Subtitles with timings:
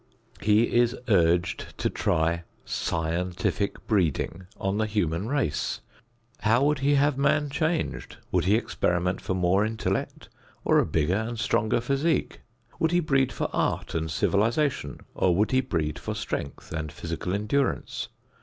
[0.41, 5.81] He is urged to try scientific breeding on the human race.
[6.39, 8.17] How would he have man changed?
[8.31, 10.27] Would he experiment for more intellect,
[10.65, 12.41] or a bigger and stronger physique?
[12.79, 17.35] Would he breed for art and civilization or would he breed for strength and physical
[17.35, 18.07] endurance?